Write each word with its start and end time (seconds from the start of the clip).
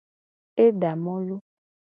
E 0.63 0.65
da 0.81 0.91
molu. 1.05 1.37